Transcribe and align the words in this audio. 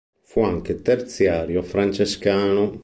Fu 0.23 0.41
anche 0.41 0.81
terziario 0.81 1.61
francescano. 1.61 2.79